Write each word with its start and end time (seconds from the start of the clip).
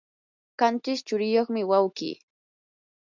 qanchis 0.59 0.99
tsuriyuqmi 1.05 1.61
wawqi. 1.69 2.11